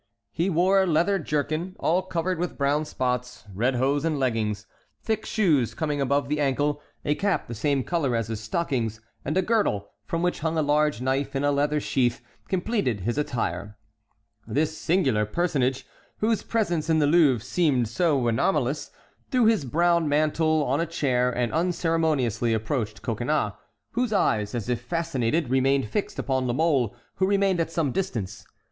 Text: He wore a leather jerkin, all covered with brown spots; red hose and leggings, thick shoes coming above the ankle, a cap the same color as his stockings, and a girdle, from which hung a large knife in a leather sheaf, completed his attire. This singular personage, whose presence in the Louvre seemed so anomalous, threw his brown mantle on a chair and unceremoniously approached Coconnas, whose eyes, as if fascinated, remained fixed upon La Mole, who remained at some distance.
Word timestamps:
He 0.31 0.49
wore 0.49 0.81
a 0.81 0.87
leather 0.87 1.19
jerkin, 1.19 1.75
all 1.77 2.01
covered 2.01 2.39
with 2.39 2.57
brown 2.57 2.85
spots; 2.85 3.45
red 3.53 3.75
hose 3.75 4.03
and 4.03 4.17
leggings, 4.17 4.65
thick 5.03 5.27
shoes 5.27 5.75
coming 5.75 6.01
above 6.01 6.27
the 6.27 6.39
ankle, 6.39 6.81
a 7.05 7.13
cap 7.13 7.47
the 7.47 7.53
same 7.53 7.83
color 7.83 8.15
as 8.15 8.27
his 8.27 8.39
stockings, 8.39 8.99
and 9.23 9.37
a 9.37 9.43
girdle, 9.43 9.91
from 10.03 10.23
which 10.23 10.39
hung 10.39 10.57
a 10.57 10.63
large 10.63 11.01
knife 11.01 11.35
in 11.35 11.43
a 11.43 11.51
leather 11.51 11.79
sheaf, 11.79 12.19
completed 12.47 13.01
his 13.01 13.19
attire. 13.19 13.77
This 14.47 14.75
singular 14.75 15.23
personage, 15.23 15.85
whose 16.17 16.41
presence 16.41 16.89
in 16.89 16.97
the 16.97 17.05
Louvre 17.05 17.39
seemed 17.45 17.87
so 17.87 18.27
anomalous, 18.27 18.89
threw 19.29 19.45
his 19.45 19.65
brown 19.65 20.09
mantle 20.09 20.63
on 20.63 20.81
a 20.81 20.87
chair 20.87 21.29
and 21.29 21.53
unceremoniously 21.53 22.55
approached 22.55 23.03
Coconnas, 23.03 23.53
whose 23.91 24.11
eyes, 24.11 24.55
as 24.55 24.67
if 24.67 24.81
fascinated, 24.81 25.51
remained 25.51 25.87
fixed 25.89 26.17
upon 26.17 26.47
La 26.47 26.53
Mole, 26.53 26.95
who 27.17 27.27
remained 27.27 27.59
at 27.59 27.69
some 27.71 27.91
distance. 27.91 28.47